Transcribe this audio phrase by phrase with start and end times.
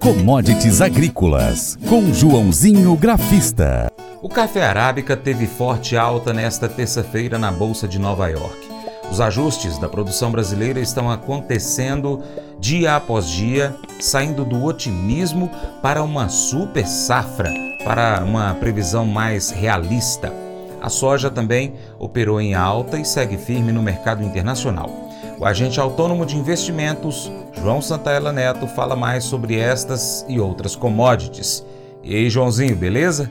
[0.00, 3.92] Commodities Agrícolas, com Joãozinho Grafista.
[4.22, 8.66] O café arábica teve forte alta nesta terça-feira na Bolsa de Nova York.
[9.12, 12.22] Os ajustes da produção brasileira estão acontecendo
[12.58, 15.50] dia após dia, saindo do otimismo
[15.82, 17.52] para uma super safra,
[17.84, 20.32] para uma previsão mais realista.
[20.80, 25.09] A soja também operou em alta e segue firme no mercado internacional.
[25.38, 31.64] O agente autônomo de investimentos, João Santaella Neto, fala mais sobre estas e outras commodities.
[32.02, 33.28] E aí, Joãozinho, beleza?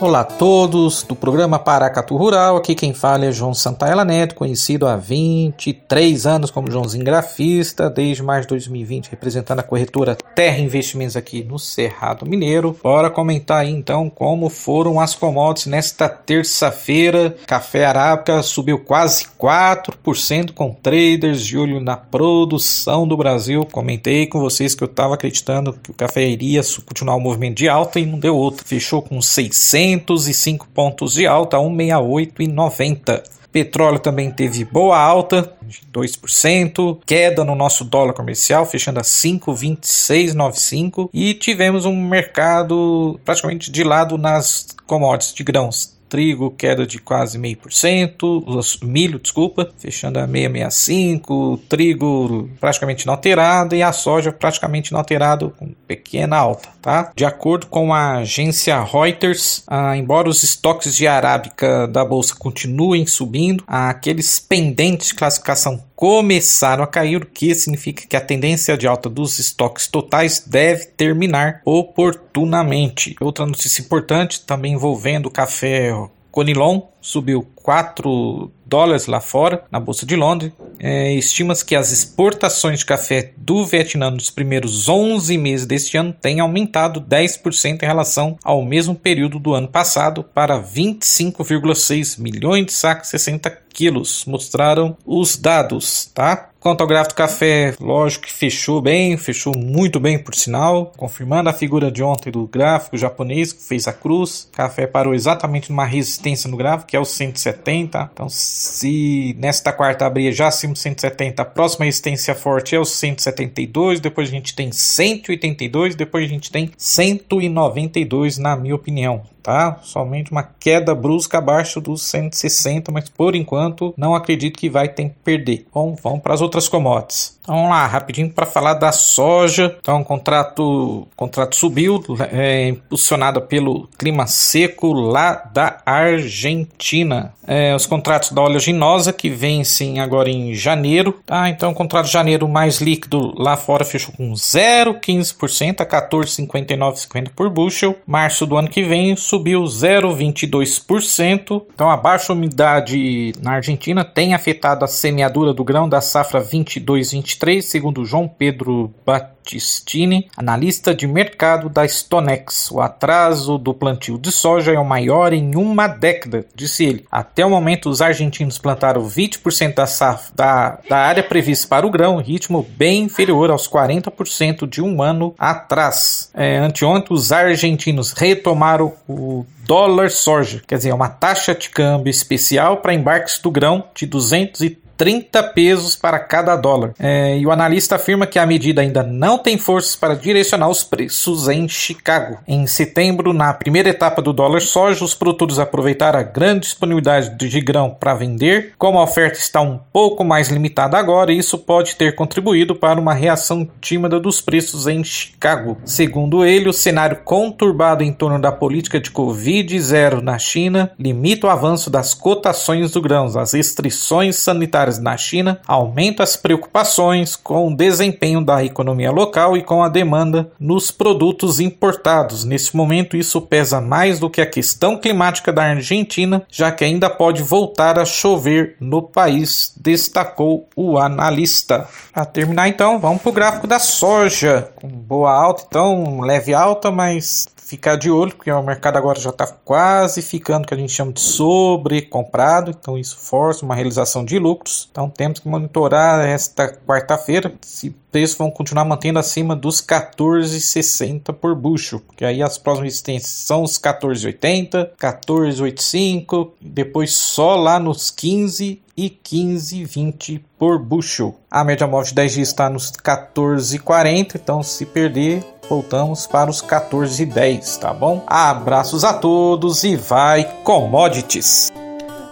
[0.00, 2.56] Olá a todos do programa Paracatu Rural.
[2.56, 8.20] Aqui quem fala é João Santaella Neto, conhecido há 23 anos como Joãozinho Grafista, desde
[8.20, 12.76] mais de 2020 representando a corretora Terra Investimentos aqui no Cerrado Mineiro.
[12.82, 17.36] Bora comentar aí então como foram as commodities nesta terça-feira.
[17.46, 23.64] Café Arábica subiu quase 4% com traders de olho na produção do Brasil.
[23.70, 27.68] Comentei com vocês que eu estava acreditando que o café iria continuar o movimento de
[27.68, 28.66] alta e não deu outro.
[28.66, 33.22] Fechou com 600 205 pontos de alta, 168,90.
[33.52, 41.08] Petróleo também teve boa alta, de 2%, queda no nosso dólar comercial, fechando a 5,2695
[41.14, 47.36] e tivemos um mercado praticamente de lado nas commodities de grãos trigo queda de quase
[47.36, 48.46] meio por cento,
[48.84, 56.36] milho, desculpa, fechando a 665, trigo praticamente inalterado e a soja praticamente inalterado com pequena
[56.36, 57.10] alta, tá?
[57.16, 63.04] De acordo com a agência Reuters, ah, embora os estoques de arábica da bolsa continuem
[63.08, 68.86] subindo, aqueles pendentes de classificação começaram a cair, o que significa que a tendência de
[68.86, 73.16] alta dos estoques totais deve terminar oportunamente.
[73.20, 75.92] Outra notícia importante, também envolvendo o café
[76.34, 80.50] Conilon, subiu 4 dólares lá fora, na Bolsa de Londres.
[80.80, 86.12] É, Estima-se que as exportações de café do Vietnã nos primeiros 11 meses deste ano
[86.12, 92.72] têm aumentado 10% em relação ao mesmo período do ano passado, para 25,6 milhões de
[92.72, 96.50] sacos 60 quilos, mostraram os dados, tá?
[96.64, 101.52] Quanto ao gráfico café, lógico que fechou bem, fechou muito bem por sinal, confirmando a
[101.52, 104.48] figura de ontem do gráfico japonês que fez a cruz.
[104.50, 108.08] Café parou exatamente numa resistência no gráfico, que é o 170.
[108.14, 112.84] Então, se nesta quarta abrir já acima do 170, a próxima resistência forte é o
[112.86, 119.78] 172, depois a gente tem 182, depois a gente tem 192, na minha opinião tá?
[119.82, 125.10] Somente uma queda brusca abaixo dos 160, mas por enquanto não acredito que vai ter
[125.10, 125.66] que perder.
[125.72, 127.34] Bom, vamos para as outras commodities.
[127.44, 129.76] Então, vamos lá, rapidinho para falar da soja.
[129.78, 132.02] Então, o contrato, contrato subiu,
[132.32, 137.34] é, impulsionado pelo clima seco lá da Argentina.
[137.46, 141.20] É, os contratos da oleaginosa que vencem agora em janeiro.
[141.26, 141.50] Tá?
[141.50, 147.50] Então, o contrato de janeiro mais líquido lá fora fechou com 0,15% a 14,59,50 por
[147.50, 147.94] bushel.
[148.06, 151.62] Março do ano que vem subiu 0,22%.
[151.74, 157.24] Então, a baixa umidade na Argentina tem afetado a semeadura do grão da safra 22-23
[157.34, 162.70] 2023, segundo João Pedro Battistini, analista de mercado da Stonex.
[162.70, 167.04] O atraso do plantio de soja é o maior em uma década, disse ele.
[167.10, 171.90] Até o momento, os argentinos plantaram 20% da, safra, da, da área prevista para o
[171.90, 176.30] grão, ritmo bem inferior aos 40% de um ano atrás.
[176.34, 179.23] É, anteontem, os argentinos retomaram o
[179.66, 184.83] dólar soja, quer dizer, uma taxa de câmbio especial para embarques do grão de 230
[184.96, 186.92] 30 pesos para cada dólar.
[186.98, 190.82] É, e o analista afirma que a medida ainda não tem forças para direcionar os
[190.82, 192.38] preços em Chicago.
[192.46, 197.60] Em setembro, na primeira etapa do dólar soja, os produtores aproveitaram a grande disponibilidade de
[197.60, 198.72] grão para vender.
[198.78, 203.14] Como a oferta está um pouco mais limitada agora, isso pode ter contribuído para uma
[203.14, 205.76] reação tímida dos preços em Chicago.
[205.84, 211.50] Segundo ele, o cenário conturbado em torno da política de Covid-0 na China limita o
[211.50, 213.24] avanço das cotações do grão.
[213.38, 219.62] As restrições sanitárias na China aumenta as preocupações com o desempenho da economia local e
[219.62, 222.44] com a demanda nos produtos importados.
[222.44, 227.08] Nesse momento, isso pesa mais do que a questão climática da Argentina, já que ainda
[227.08, 231.88] pode voltar a chover no país, destacou o analista.
[232.12, 236.90] Para terminar, então, vamos para o gráfico da soja, com boa alta, então leve alta,
[236.90, 240.92] mas ficar de olho, porque o mercado agora já está quase ficando que a gente
[240.92, 244.88] chama de sobrecomprado, então isso força uma realização de lucros.
[244.90, 251.54] Então temos que monitorar esta quarta-feira se preços vão continuar mantendo acima dos 14,60 por
[251.56, 258.80] bucho, porque aí as próximas resistências são os 14,80, 14,85, depois só lá nos 15
[258.96, 261.36] e 15,20 por bushel.
[261.50, 266.62] A média móvel de 10 dias está nos 14,40, então se perder voltamos para os
[266.62, 268.22] 14,10, tá bom?
[268.26, 271.72] Abraços a todos e vai commodities!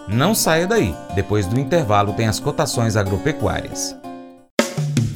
[0.07, 3.95] Não saia daí, depois do intervalo tem as cotações agropecuárias.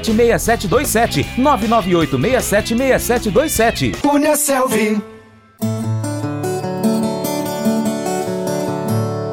[0.00, 5.02] 998676727 998676727 Cunha Selvi.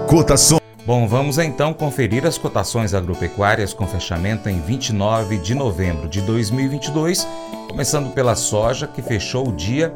[0.07, 0.59] Cotação.
[0.85, 7.27] Bom, vamos então conferir as cotações agropecuárias com fechamento em 29 de novembro de 2022,
[7.67, 9.93] começando pela soja, que fechou o dia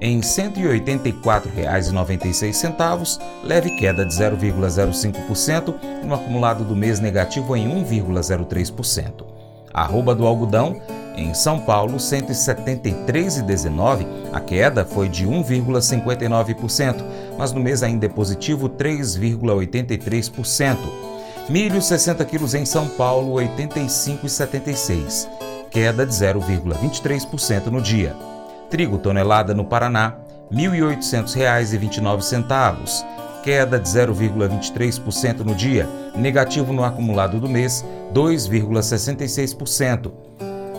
[0.00, 9.29] em R$ 184,96, leve queda de 0,05% e no acumulado do mês negativo em 1,03%.
[9.72, 10.76] Arroba do algodão,
[11.16, 17.04] em São Paulo, 173,19, a queda foi de 1,59%,
[17.36, 20.76] mas no mês ainda é positivo 3,83%.
[21.48, 25.28] Milho 60 quilos em São Paulo, 85,76,
[25.70, 28.16] queda de 0,23% no dia.
[28.70, 30.14] Trigo tonelada no Paraná,
[30.50, 33.04] R$ 1.800,29,
[33.42, 37.84] queda de 0,23% no dia, negativo no acumulado do mês,
[38.14, 40.12] 2,66%.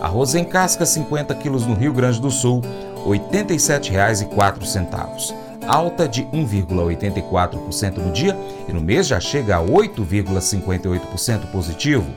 [0.02, 2.62] Arroz em casca 50 quilos no Rio Grande do Sul,
[3.06, 5.36] R$ 87,04,
[5.68, 8.36] alta de 1,84% no dia
[8.68, 12.08] e no mês já chega a 8,58% positivo.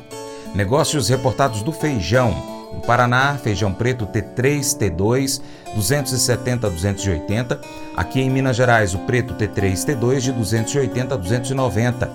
[0.55, 2.53] Negócios reportados do feijão.
[2.75, 5.41] No Paraná, feijão preto T3, T2,
[5.75, 7.61] 270 a 280.
[7.97, 12.11] Aqui em Minas Gerais, o preto T3, T2 de 280 a 290.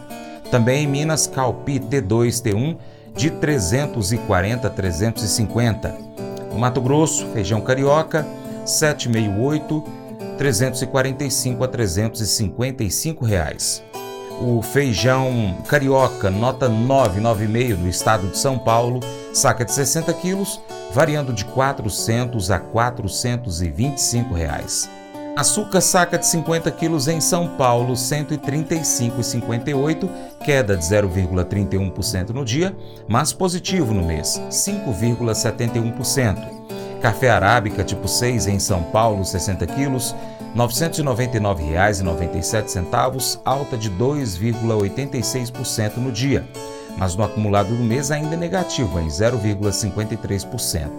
[0.52, 2.78] Também em Minas, Calpi T2, T1
[3.16, 5.96] de 340 a 350.
[6.52, 8.26] No Mato Grosso, feijão carioca
[8.66, 9.84] 768,
[10.38, 13.89] 345 a 355 reais.
[14.42, 19.02] O feijão carioca nota 996 no estado de São Paulo,
[19.34, 20.62] saca de 60 quilos,
[20.94, 24.90] variando de 400 a 425 reais.
[25.36, 30.10] Açúcar saca de 50 quilos em São Paulo, 135,58,
[30.44, 32.74] queda de 0,31% no dia,
[33.10, 36.59] mas positivo no mês, 5,71%.
[37.02, 40.12] Café arábica tipo 6 em São Paulo, 60 quilos,
[40.54, 46.44] R$ 999,97, alta de 2,86% no dia,
[46.98, 50.90] mas no acumulado do mês ainda é negativo em 0,53%.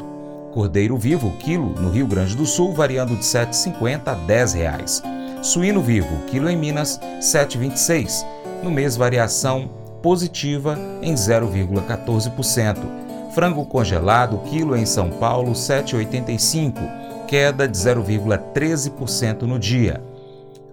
[0.52, 5.02] Cordeiro vivo, quilo, no Rio Grande do Sul, variando de R$ 7,50 a 10 reais.
[5.42, 8.24] Suíno vivo, quilo em Minas, R$ 7,26.
[8.62, 9.68] No mês, variação
[10.02, 13.09] positiva em 0,14%.
[13.32, 17.26] Frango congelado, quilo em São Paulo, R$ 7,85.
[17.26, 20.02] Queda de 0,13% no dia.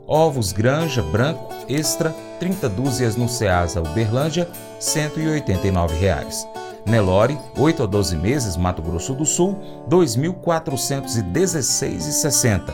[0.07, 4.47] Ovos Granja Branco Extra, 30 dúzias no Ceasa Uberlândia,
[4.79, 6.47] 189 reais.
[6.85, 12.73] Nelore, 8 a 12 meses, Mato Grosso do Sul, R$ 2.416,60,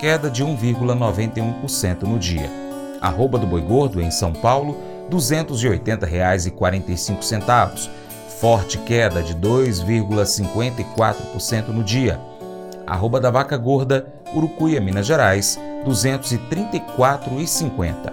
[0.00, 2.50] queda de 1,91% no dia.
[3.00, 4.76] Arroba do Boi Gordo, em São Paulo,
[5.08, 7.88] R$ 280,45,
[8.42, 12.20] forte queda de 2,54% no dia.
[12.84, 18.12] Arroba da Vaca Gorda, Urucuia, Minas Gerais, R$ 234,50.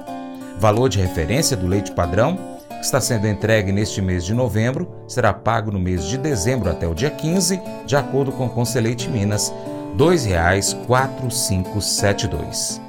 [0.60, 2.38] Valor de referência do leite padrão,
[2.70, 6.88] que está sendo entregue neste mês de novembro, será pago no mês de dezembro até
[6.88, 9.56] o dia 15, de acordo com o Conselheite Minas, R$
[9.98, 12.89] 2,4572.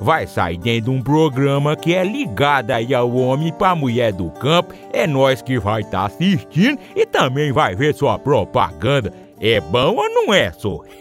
[0.01, 4.11] vai sair dentro de um programa que é ligado aí ao homem para a mulher
[4.11, 4.73] do campo.
[4.91, 9.13] É nós que vai estar tá assistindo e também vai ver sua propaganda.
[9.39, 10.79] É bom ou não é, só?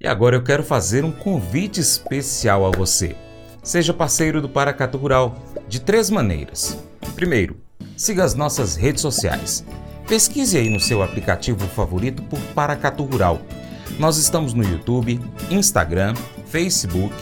[0.00, 3.16] E agora eu quero fazer um convite especial a você.
[3.64, 5.34] Seja parceiro do Paracatu Rural
[5.66, 6.78] de três maneiras.
[7.16, 7.56] Primeiro,
[7.96, 9.64] siga as nossas redes sociais.
[10.06, 13.40] Pesquise aí no seu aplicativo favorito por Paracatu Rural.
[13.98, 16.14] Nós estamos no YouTube, Instagram,
[16.46, 17.14] Facebook,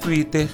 [0.00, 0.48] Twitter,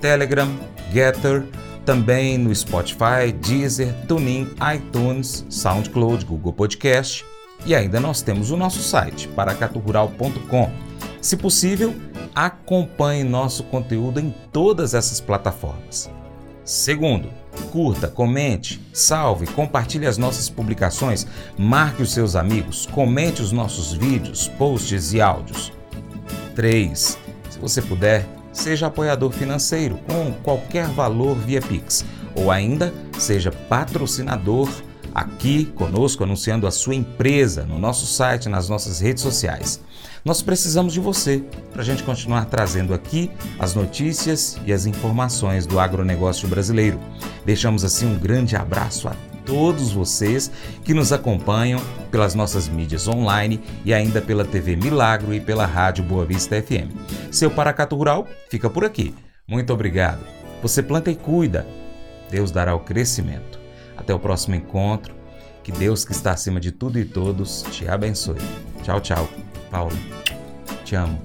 [0.00, 0.48] Telegram,
[0.92, 1.44] Getter,
[1.84, 7.24] também no Spotify, Deezer, TuneIn, iTunes, SoundCloud, Google Podcast
[7.64, 10.88] e ainda nós temos o nosso site paracaturural.com
[11.20, 11.94] se possível,
[12.34, 16.08] acompanhe nosso conteúdo em todas essas plataformas.
[16.64, 17.28] Segundo,
[17.70, 24.48] curta, comente, salve, compartilhe as nossas publicações, marque os seus amigos, comente os nossos vídeos,
[24.48, 25.72] posts e áudios.
[26.54, 27.18] 3.
[27.50, 34.68] Se você puder, seja apoiador financeiro com qualquer valor via Pix ou ainda seja patrocinador
[35.14, 39.80] aqui conosco anunciando a sua empresa no nosso site, nas nossas redes sociais.
[40.24, 45.66] Nós precisamos de você para a gente continuar trazendo aqui as notícias e as informações
[45.66, 46.98] do agronegócio brasileiro.
[47.44, 50.50] Deixamos assim um grande abraço a todos vocês
[50.84, 56.04] que nos acompanham pelas nossas mídias online e ainda pela TV Milagro e pela Rádio
[56.04, 56.92] Boa Vista FM.
[57.32, 59.14] Seu Paracato Rural fica por aqui.
[59.46, 60.20] Muito obrigado.
[60.60, 61.66] Você planta e cuida.
[62.30, 63.57] Deus dará o crescimento.
[63.98, 65.14] Até o próximo encontro.
[65.62, 68.38] Que Deus, que está acima de tudo e todos, te abençoe.
[68.82, 69.28] Tchau, tchau.
[69.70, 69.94] Paulo,
[70.84, 71.20] te amo.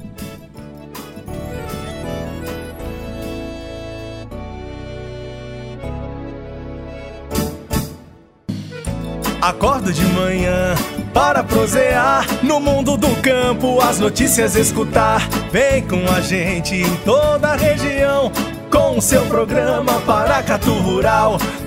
[9.42, 10.74] Acordo de manhã
[11.13, 15.27] para prosear no mundo do campo, as notícias escutar.
[15.51, 18.32] Vem com a gente em toda a região
[18.72, 21.38] com seu programa Paracatu Rural.